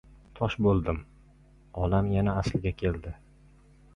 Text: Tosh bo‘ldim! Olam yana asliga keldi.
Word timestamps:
Tosh 0.37 0.53
bo‘ldim! 0.67 1.01
Olam 1.83 2.09
yana 2.13 2.35
asliga 2.41 2.75
keldi. 2.83 3.15